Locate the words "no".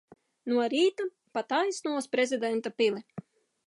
0.51-0.63